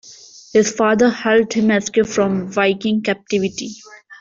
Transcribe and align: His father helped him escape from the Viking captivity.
His 0.51 0.71
father 0.71 1.11
helped 1.11 1.53
him 1.53 1.69
escape 1.69 2.07
from 2.07 2.39
the 2.39 2.45
Viking 2.45 3.03
captivity. 3.03 3.75